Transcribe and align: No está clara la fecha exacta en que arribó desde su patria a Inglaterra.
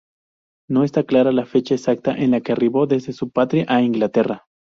No 0.67 0.83
está 0.83 1.03
clara 1.03 1.31
la 1.31 1.45
fecha 1.45 1.75
exacta 1.75 2.11
en 2.17 2.41
que 2.41 2.53
arribó 2.53 2.87
desde 2.87 3.13
su 3.13 3.29
patria 3.29 3.65
a 3.67 3.83
Inglaterra. 3.83 4.47